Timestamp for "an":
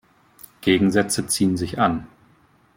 1.77-2.07